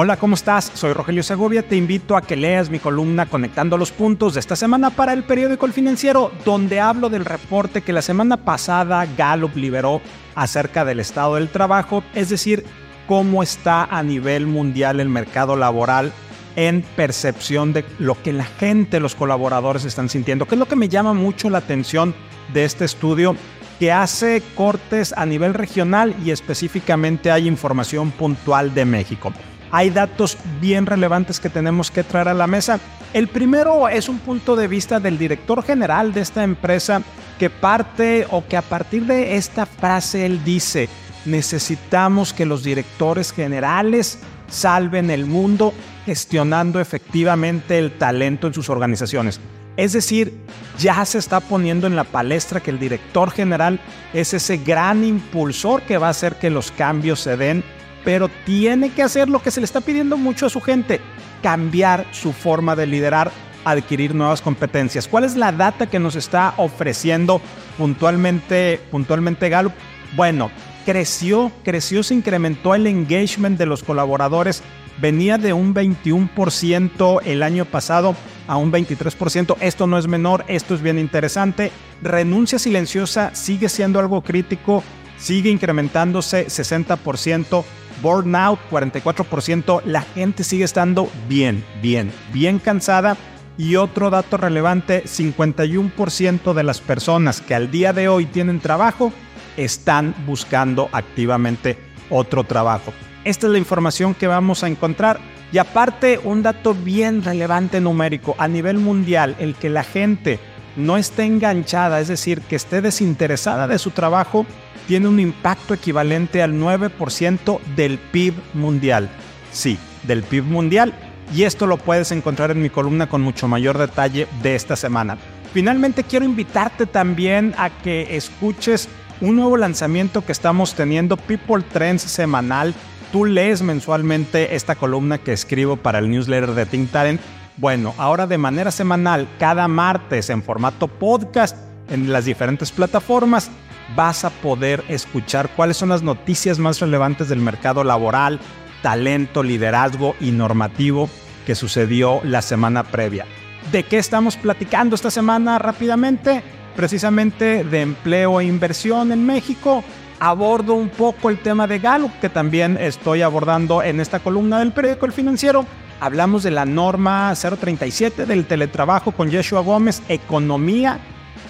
[0.00, 0.70] Hola, ¿cómo estás?
[0.74, 1.66] Soy Rogelio Segovia.
[1.66, 5.24] Te invito a que leas mi columna Conectando los Puntos de esta semana para el
[5.24, 10.00] periódico El Financiero, donde hablo del reporte que la semana pasada Gallup liberó
[10.36, 12.64] acerca del estado del trabajo, es decir,
[13.08, 16.12] cómo está a nivel mundial el mercado laboral
[16.54, 20.76] en percepción de lo que la gente, los colaboradores están sintiendo, que es lo que
[20.76, 22.14] me llama mucho la atención
[22.54, 23.34] de este estudio
[23.80, 29.32] que hace cortes a nivel regional y específicamente hay información puntual de México
[29.70, 32.80] hay datos bien relevantes que tenemos que traer a la mesa.
[33.12, 37.02] El primero es un punto de vista del director general de esta empresa
[37.38, 40.88] que parte o que a partir de esta frase él dice,
[41.24, 44.18] necesitamos que los directores generales
[44.48, 45.72] salven el mundo
[46.06, 49.40] gestionando efectivamente el talento en sus organizaciones.
[49.76, 50.34] Es decir,
[50.78, 53.78] ya se está poniendo en la palestra que el director general
[54.12, 57.62] es ese gran impulsor que va a hacer que los cambios se den
[58.04, 61.00] pero tiene que hacer lo que se le está pidiendo mucho a su gente,
[61.42, 63.30] cambiar su forma de liderar,
[63.64, 65.08] adquirir nuevas competencias.
[65.08, 67.40] ¿Cuál es la data que nos está ofreciendo
[67.76, 69.72] puntualmente, puntualmente Gallup?
[70.16, 70.50] Bueno,
[70.86, 74.62] creció, creció, se incrementó el engagement de los colaboradores,
[75.00, 79.56] venía de un 21% el año pasado a un 23%.
[79.60, 81.70] Esto no es menor, esto es bien interesante.
[82.02, 84.82] Renuncia silenciosa sigue siendo algo crítico,
[85.18, 87.64] sigue incrementándose 60%
[88.02, 93.16] burnout 44%, la gente sigue estando bien, bien, bien cansada.
[93.56, 99.12] Y otro dato relevante, 51% de las personas que al día de hoy tienen trabajo
[99.56, 101.76] están buscando activamente
[102.08, 102.92] otro trabajo.
[103.24, 105.18] Esta es la información que vamos a encontrar.
[105.50, 110.38] Y aparte, un dato bien relevante numérico, a nivel mundial, el que la gente
[110.76, 114.46] no esté enganchada, es decir, que esté desinteresada de su trabajo,
[114.88, 119.10] tiene un impacto equivalente al 9% del PIB mundial.
[119.52, 120.94] Sí, del PIB mundial.
[121.34, 125.18] Y esto lo puedes encontrar en mi columna con mucho mayor detalle de esta semana.
[125.52, 128.88] Finalmente quiero invitarte también a que escuches
[129.20, 132.74] un nuevo lanzamiento que estamos teniendo, People Trends semanal.
[133.12, 137.20] Tú lees mensualmente esta columna que escribo para el newsletter de Think Talent.
[137.58, 141.58] Bueno, ahora de manera semanal, cada martes en formato podcast
[141.90, 143.50] en las diferentes plataformas
[143.96, 148.40] vas a poder escuchar cuáles son las noticias más relevantes del mercado laboral,
[148.82, 151.08] talento, liderazgo y normativo
[151.46, 153.26] que sucedió la semana previa.
[153.72, 156.42] ¿De qué estamos platicando esta semana rápidamente?
[156.76, 159.82] Precisamente de empleo e inversión en México.
[160.20, 164.72] Abordo un poco el tema de Gallup, que también estoy abordando en esta columna del
[164.72, 165.64] periódico El Financiero.
[166.00, 171.00] Hablamos de la norma 037 del teletrabajo con Yeshua Gómez, economía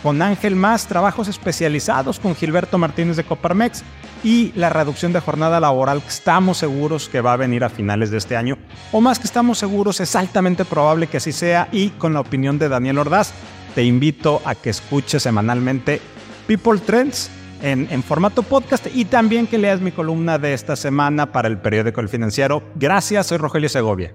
[0.03, 3.82] con Ángel Más, trabajos especializados con Gilberto Martínez de Coparmex
[4.25, 8.19] y la reducción de jornada laboral estamos seguros que va a venir a finales de
[8.19, 8.59] este año.
[8.92, 12.59] O más que estamos seguros, es altamente probable que así sea y con la opinión
[12.59, 13.32] de Daniel Ordaz,
[13.75, 16.00] te invito a que escuches semanalmente
[16.47, 17.30] People Trends
[17.62, 21.59] en, en, formato podcast y también que leas mi columna de esta semana para el
[21.59, 22.62] periódico El Financiero.
[22.76, 24.15] Gracias, soy Rogelio Segovia.